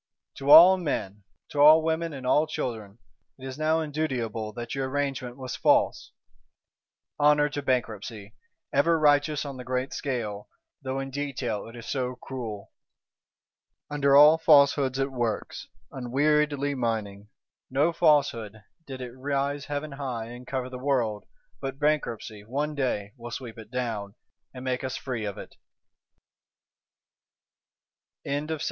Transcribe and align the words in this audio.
To 0.37 0.49
all 0.49 0.77
men, 0.77 1.25
to 1.49 1.59
all 1.59 1.83
women 1.83 2.11
and 2.11 2.25
all 2.25 2.47
children, 2.47 2.97
it 3.37 3.45
is 3.45 3.59
now 3.59 3.81
indutiable 3.81 4.51
that 4.53 4.73
your 4.73 4.89
Arrangement 4.89 5.37
was 5.37 5.55
false. 5.55 6.11
Honour 7.19 7.49
to 7.49 7.61
Bankruptcy; 7.61 8.33
ever 8.73 8.97
righteous 8.97 9.45
on 9.45 9.57
the 9.57 9.63
great 9.63 9.93
scale, 9.93 10.49
though 10.81 10.99
in 10.99 11.11
detail 11.11 11.67
it 11.67 11.75
is 11.75 11.85
so 11.85 12.15
cruel! 12.15 12.71
Under 13.91 14.15
all 14.15 14.39
Falsehoods 14.39 14.97
it 14.97 15.11
works, 15.11 15.67
unweariedly 15.91 16.73
mining. 16.73 17.27
No 17.69 17.93
Falsehood, 17.93 18.63
did 18.87 19.01
it 19.01 19.11
rise 19.11 19.65
heaven 19.65 19.91
high 19.91 20.29
and 20.31 20.47
cover 20.47 20.67
the 20.71 20.79
world, 20.79 21.27
but 21.61 21.77
Bankruptcy, 21.77 22.43
one 22.43 22.73
day, 22.73 23.13
will 23.17 23.29
sweep 23.29 23.59
it 23.59 23.69
down, 23.69 24.15
and 24.51 24.65
make 24.65 24.83
us 24.83 24.97
free 24.97 25.25
of 25.25 25.37
it. 25.37 25.57
Chapter 28.25 28.55
1.3. 28.55 28.59